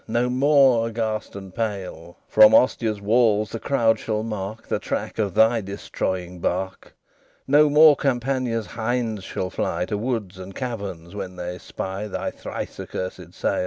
[0.07, 5.35] No more, aghast and pale, From Ostia's walls the crowd shall mark The track of
[5.35, 6.95] thy destroying bark.
[7.47, 12.79] No more Campania's hinds shall fly To woods and caverns when they spy Thy thrice
[12.79, 13.59] accursed sail."